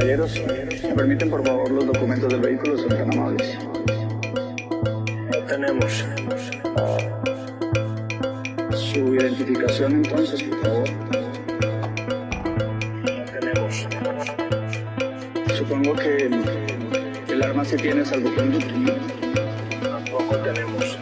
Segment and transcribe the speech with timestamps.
[0.00, 0.32] caballeros,
[0.82, 2.78] ¿me permiten por favor los documentos del vehículo?
[2.78, 3.58] Son tan amables.
[5.30, 6.04] No tenemos.
[8.74, 10.90] Su identificación entonces, por favor.
[13.04, 13.86] No tenemos.
[15.54, 16.30] Supongo que
[17.28, 18.92] el arma se tiene salvoconducto, ¿no?
[19.82, 20.98] Tampoco tenemos.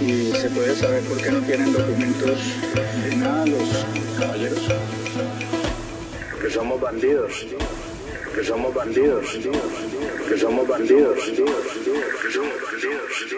[0.00, 2.38] ¿Y se puede saber por qué no tienen documentos
[3.04, 3.84] de nada los
[4.16, 4.95] caballeros?
[6.56, 7.46] somos bandidos,
[8.34, 9.26] que somos bandidos,
[10.26, 13.35] que somos bandidos, que somos bandidos.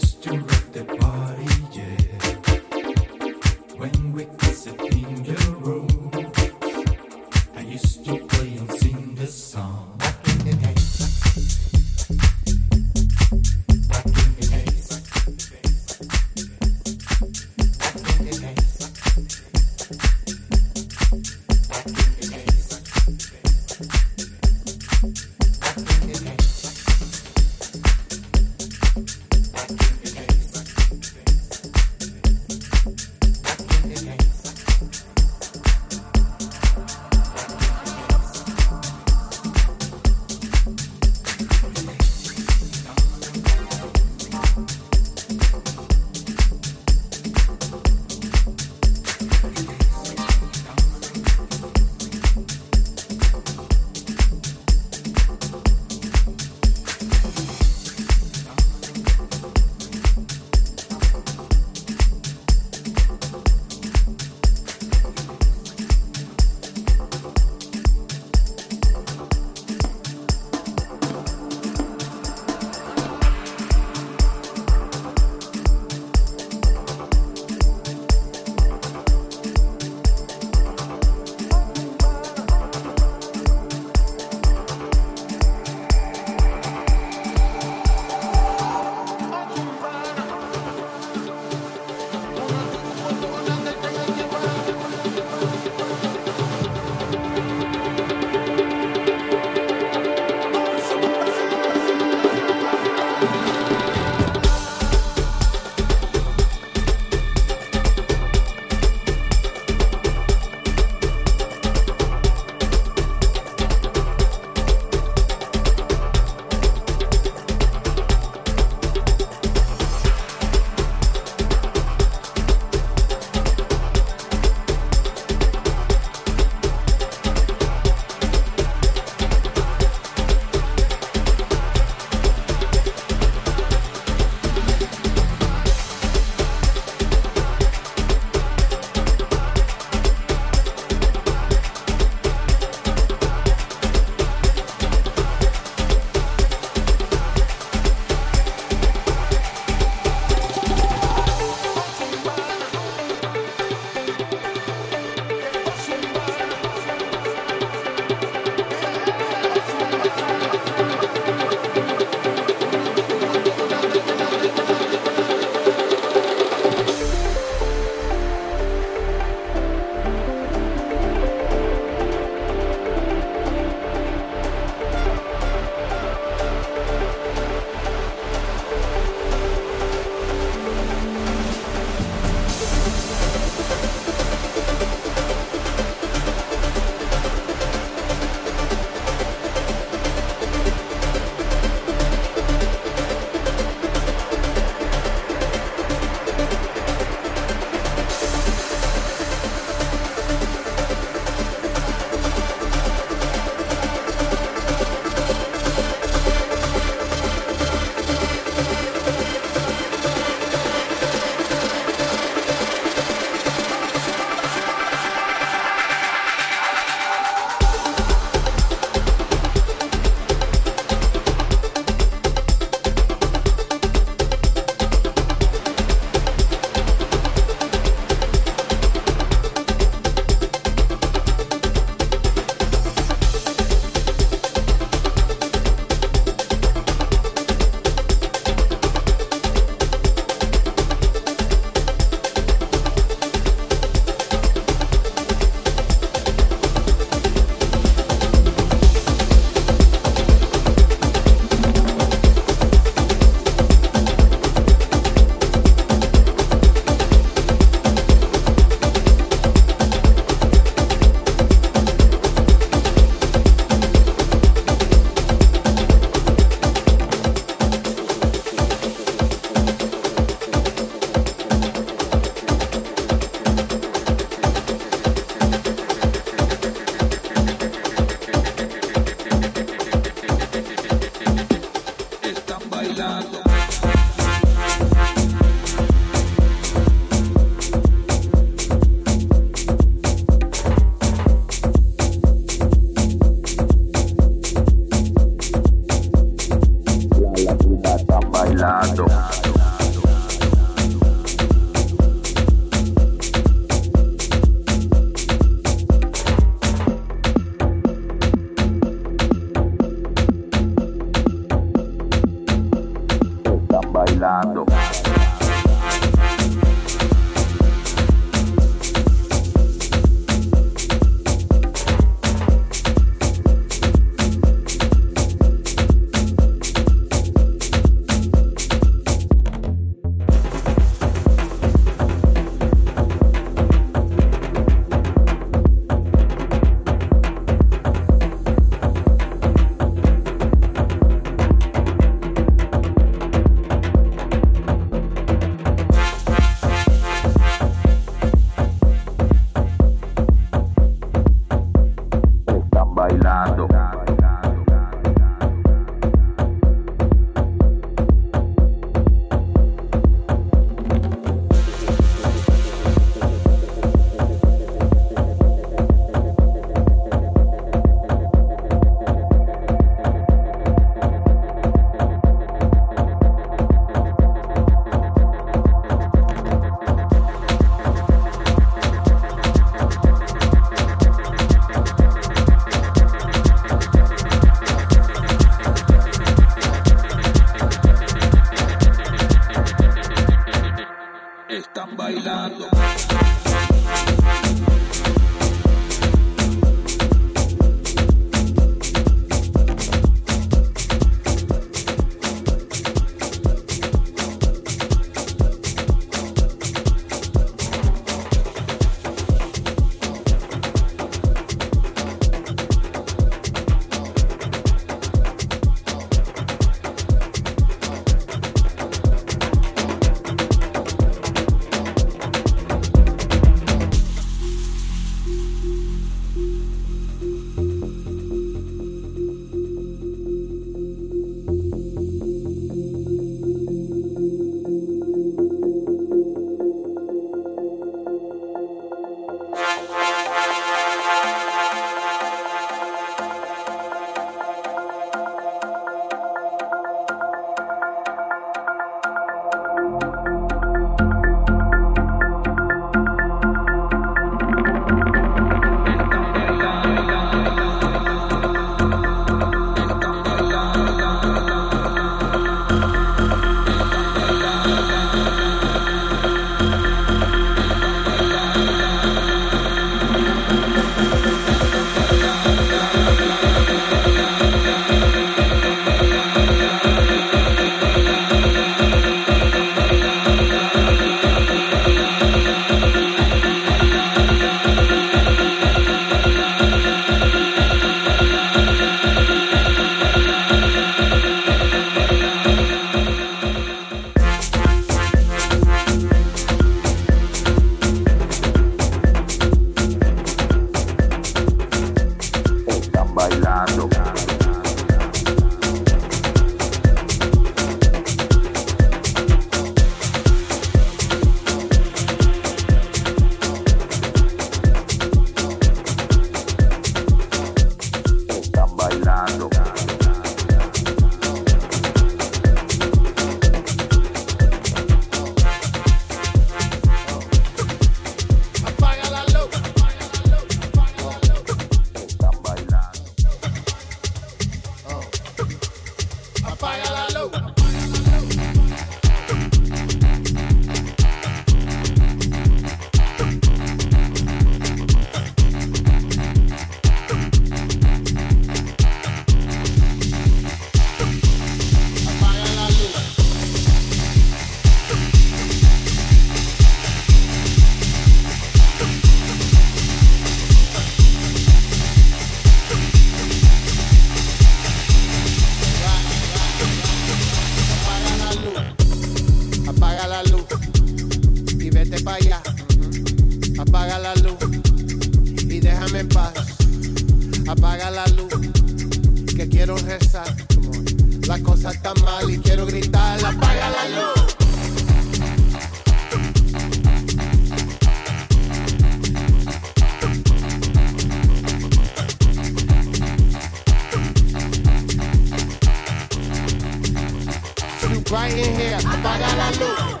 [598.11, 598.75] right in here.
[598.75, 600.00] If I got a loot,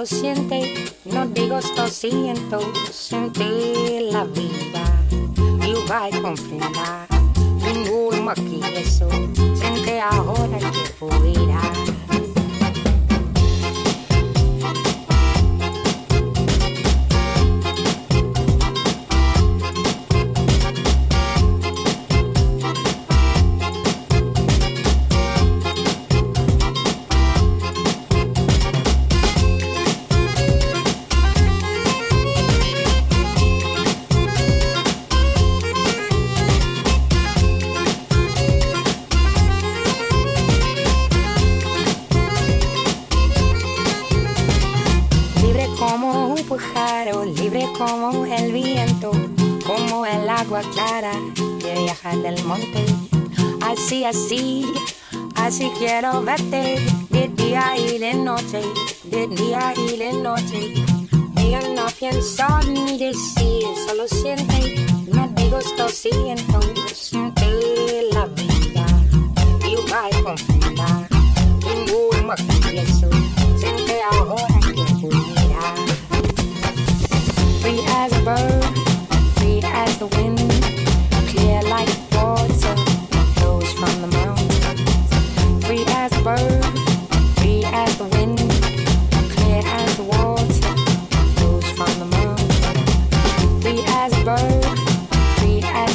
[0.00, 2.58] lo siente, no digo esto siento,
[2.90, 4.82] sentir la vida,
[5.60, 7.06] yo voy a confirmar,
[7.62, 9.06] ninguno aquí eso,
[9.54, 11.49] siente ahora que fui.
[55.80, 56.69] quiero verte.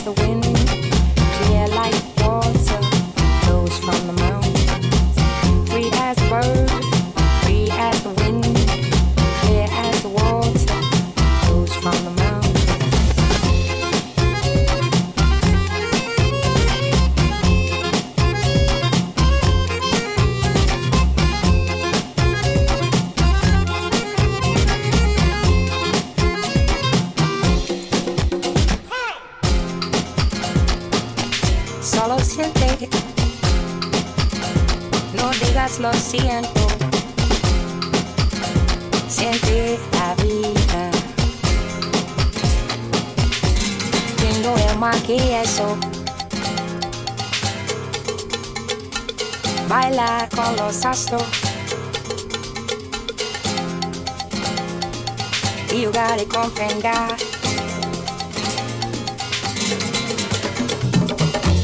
[0.05, 0.44] the wind.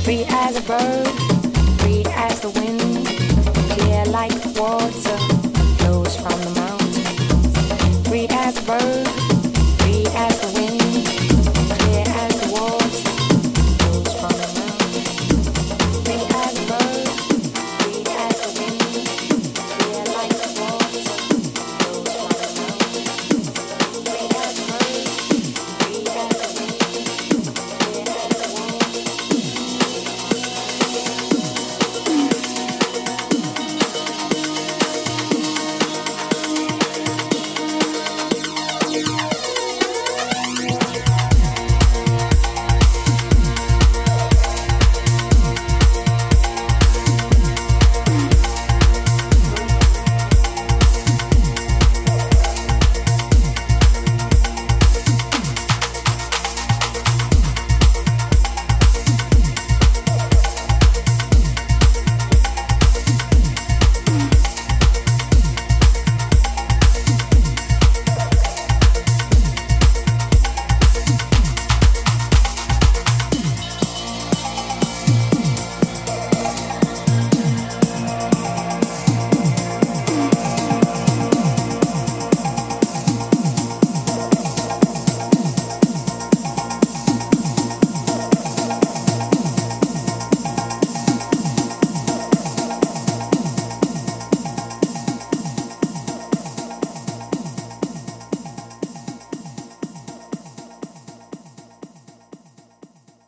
[0.04, 1.21] Free as a bird.